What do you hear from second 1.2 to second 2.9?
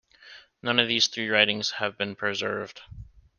writings has been preserved.